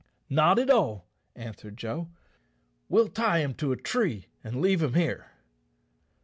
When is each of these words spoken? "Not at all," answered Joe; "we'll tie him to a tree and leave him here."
"Not 0.31 0.57
at 0.57 0.71
all," 0.71 1.05
answered 1.35 1.77
Joe; 1.77 2.09
"we'll 2.89 3.07
tie 3.07 3.37
him 3.37 3.53
to 3.53 3.71
a 3.71 3.77
tree 3.77 4.25
and 4.43 4.59
leave 4.59 4.81
him 4.81 4.95
here." 4.95 5.27